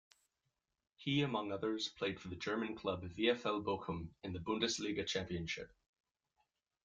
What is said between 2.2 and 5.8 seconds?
the German club VfL Bochum in the Bundesliga championship.